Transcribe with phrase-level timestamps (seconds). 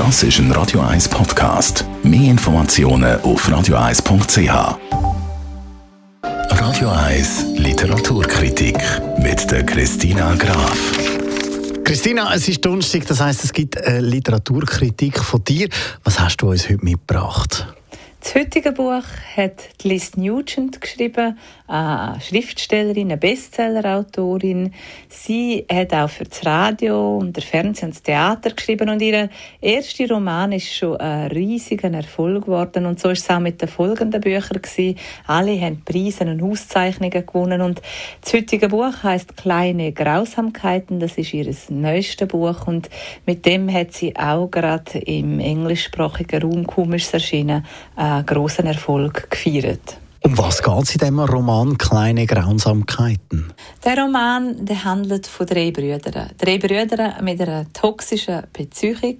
[0.00, 1.84] Das ist ein Radio 1 Podcast.
[2.02, 4.78] Mehr Informationen auf radio1.ch.
[6.22, 8.78] Radio 1 Literaturkritik
[9.18, 10.98] mit der Christina Graf.
[11.84, 15.68] Christina, es ist Donnerstag, das heißt, es gibt eine Literaturkritik von dir.
[16.02, 17.66] Was hast du uns heute mitgebracht?
[18.22, 19.04] Das heutige Buch
[19.36, 21.38] hat Liz Nugent geschrieben,
[21.70, 24.72] eine Schriftstellerin, eine Bestsellerautorin.
[25.08, 29.28] Sie hat auch für das Radio und der Fernsehen und das Theater geschrieben und ihr
[29.60, 33.68] erster Roman ist schon ein riesiger Erfolg geworden und so ist es auch mit den
[33.68, 34.98] folgenden Büchern gewesen.
[35.28, 37.80] Alle haben Preise und Auszeichnungen gewonnen und
[38.20, 40.98] das heutige Buch heißt Kleine Grausamkeiten.
[40.98, 42.90] Das ist ihr neuestes Buch und
[43.26, 47.64] mit dem hat sie auch gerade im englischsprachigen Raum komisch erschienen
[47.94, 49.99] einen grossen Erfolg gefeiert.
[50.22, 53.54] Um was geht es in diesem Roman «Kleine Grausamkeiten»?
[53.82, 56.32] Der Roman der handelt von drei Brüdern.
[56.36, 59.16] Drei Brüder mit einer toxischen Beziehung.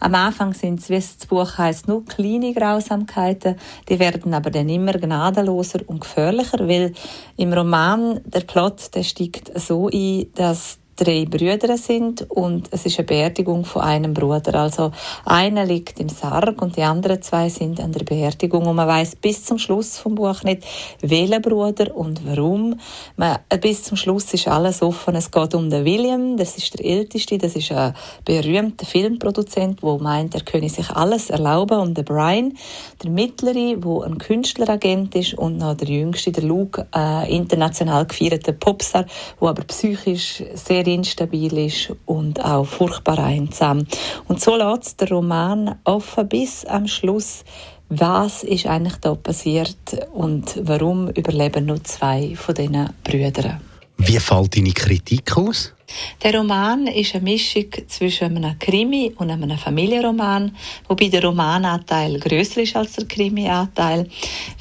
[0.00, 3.54] Am Anfang sind es, wie das Buch heißt, nur kleine Grausamkeiten.
[3.88, 6.94] Die werden aber dann immer gnadenloser und gefährlicher, weil
[7.36, 12.98] im Roman der Plot der steigt so ein, dass drei Brüder sind und es ist
[12.98, 14.54] eine Beerdigung von einem Bruder.
[14.54, 14.92] Also
[15.24, 19.16] einer liegt im Sarg und die anderen zwei sind an der Beerdigung und man weiß
[19.16, 20.62] bis zum Schluss vom Buch nicht,
[21.00, 22.78] welcher Bruder und warum.
[23.16, 25.14] Man, bis zum Schluss ist alles offen.
[25.14, 27.94] Es geht um den William, das ist der Älteste, das ist ein
[28.26, 31.80] berühmter Filmproduzent, wo meint, er könne sich alles erlauben.
[31.80, 32.58] Und der Brian,
[33.02, 38.52] der Mittlere, wo ein Künstleragent ist und noch der Jüngste, der Luke, äh, international gefeierter
[38.52, 39.06] Popstar,
[39.38, 43.84] wo aber psychisch sehr instabil ist und auch furchtbar einsam.
[44.28, 47.44] Und so lässt der Roman offen bis am Schluss,
[47.88, 53.69] was ist eigentlich da passiert und warum überleben nur zwei von diesen Brüdern.
[54.02, 55.74] Wie fällt deine Kritik aus?
[56.22, 60.56] Der Roman ist eine Mischung zwischen einem Krimi und einem Familienroman,
[60.88, 64.08] wobei der Romananteil größer ist als der Krimianteil.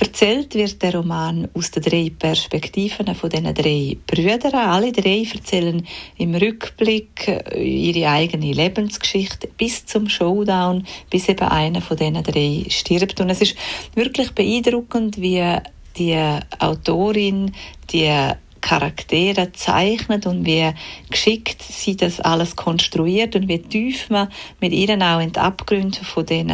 [0.00, 4.52] Erzählt wird der Roman aus den drei Perspektiven von diesen drei Brüdern.
[4.52, 5.86] Alle drei erzählen
[6.16, 13.20] im Rückblick ihre eigene Lebensgeschichte bis zum Showdown, bis eben einer von diesen drei stirbt.
[13.20, 13.54] Und es ist
[13.94, 15.56] wirklich beeindruckend, wie
[15.96, 16.18] die
[16.58, 17.52] Autorin
[17.92, 18.32] die
[18.70, 20.70] Charaktere zeichnet und wie
[21.10, 24.28] geschickt sie das alles konstruiert und wie tief man
[24.60, 26.52] mit ihnen auch in die Abgründe von diesen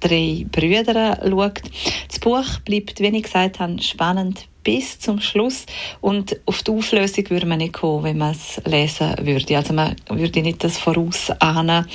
[0.00, 1.60] drei Brüdern schaut.
[2.08, 5.66] Das Buch bleibt, wie ich gesagt habe, spannend bis zum Schluss
[6.00, 9.56] und auf die Auflösung würde man nicht kommen, wenn man es lesen würde.
[9.56, 11.86] Also man würde nicht das vorausahnen.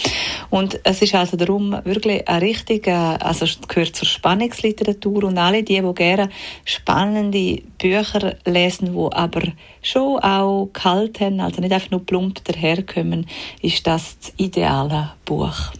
[0.49, 5.81] Und es ist also darum wirklich ein richtiger, also gehört zur Spannungsliteratur und alle die,
[5.81, 6.29] die gerne
[6.63, 9.41] spannende Bücher lesen, wo aber
[9.81, 13.27] schon auch kalt also nicht einfach nur plump daherkommen,
[13.61, 15.71] ist das das ideale Buch.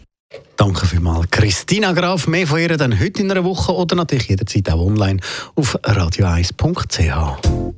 [0.57, 1.28] Danke vielmals.
[1.31, 5.19] Christina Graf, mehr von ihr dann heute in einer Woche oder natürlich jederzeit auch online
[5.56, 7.75] auf radio1.ch.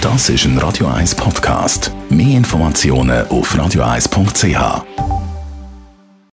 [0.00, 1.92] Das ist ein Radio 1 Podcast.
[2.10, 5.21] Mehr Informationen auf radio1.ch.